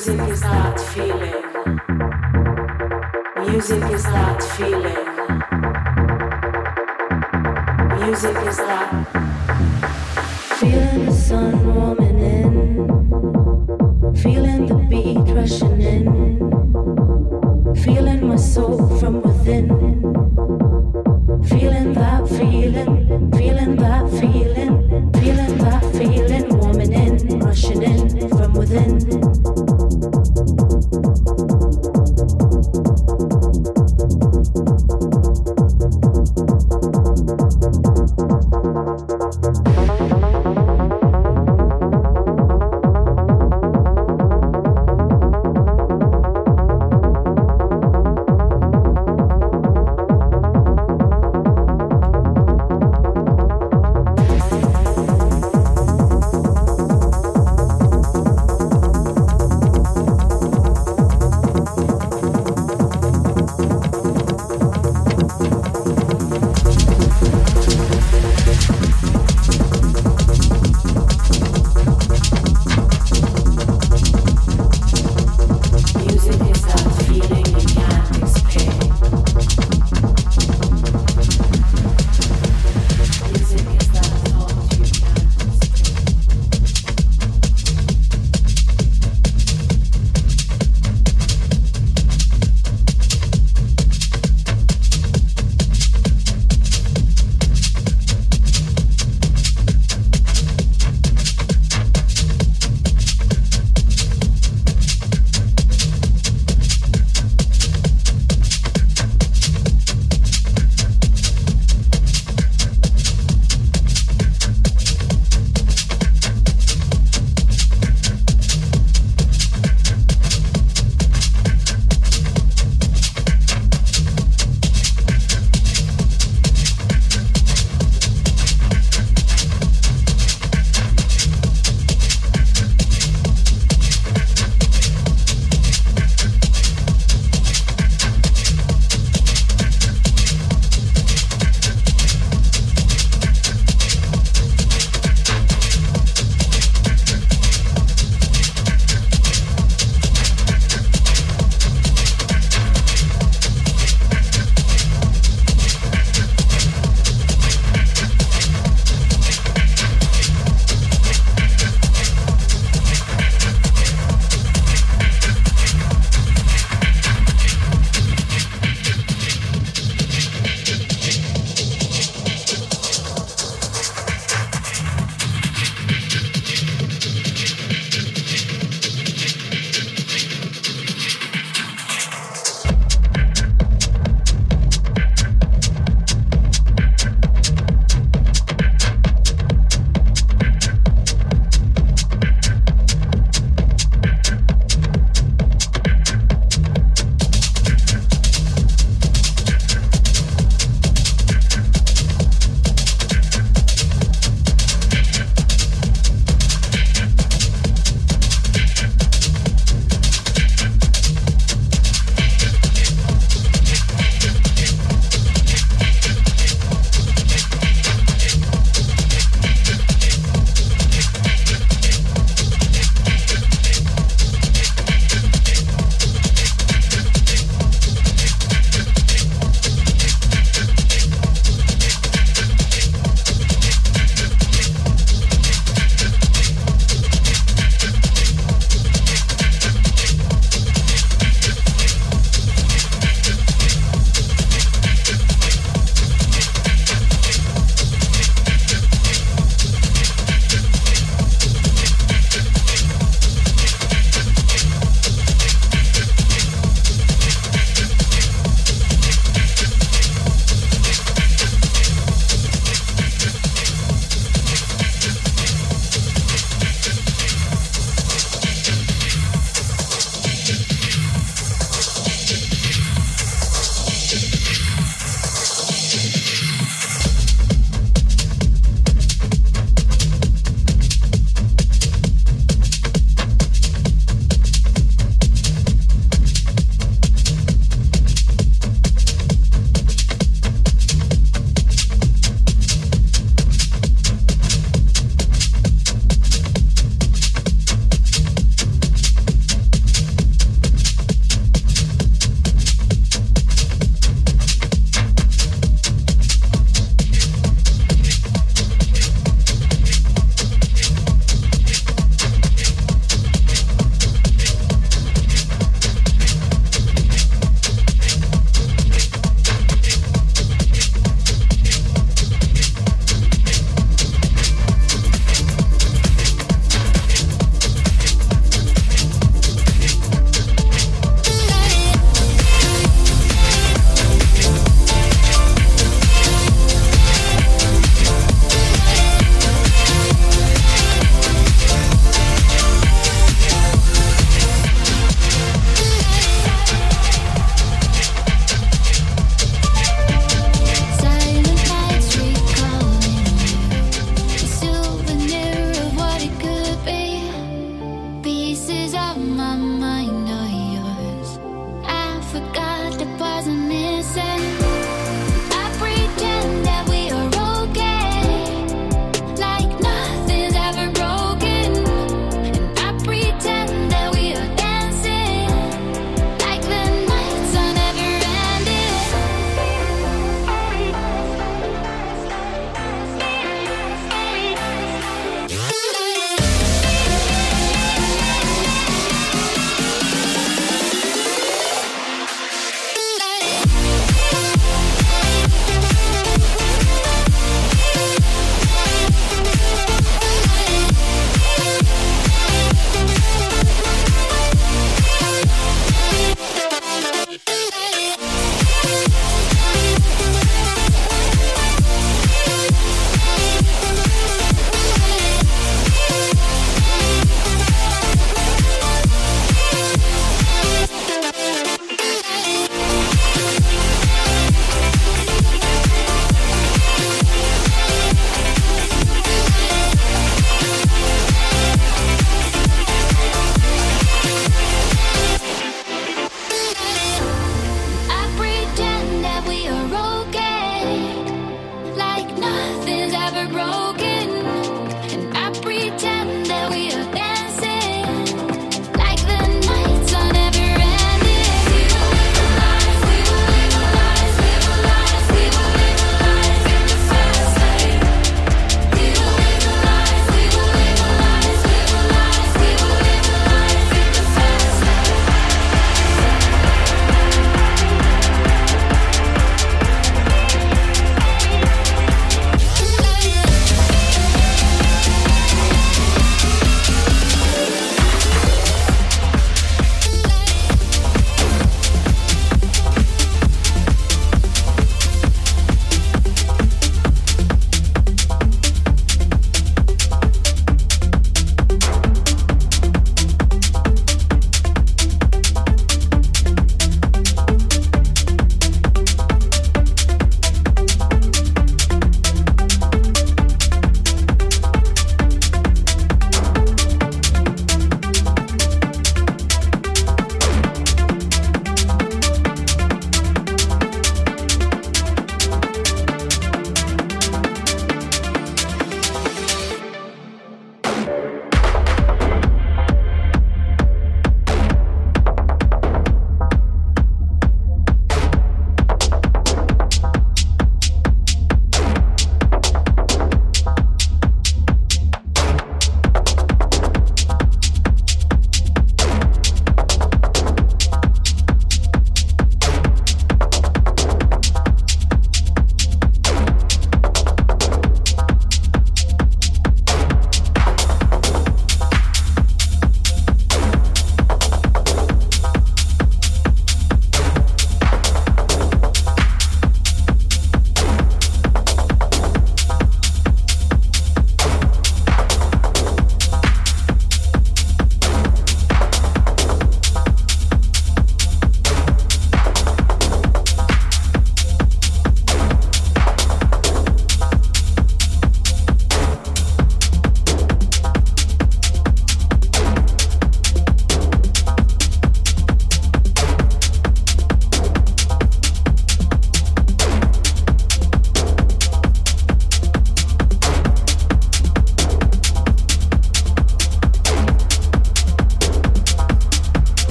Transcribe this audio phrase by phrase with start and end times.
[0.00, 1.44] Music is that feeling.
[3.46, 5.04] Music is that feeling.
[8.00, 9.06] Music is that
[10.58, 11.89] feeling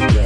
[0.00, 0.23] Africa.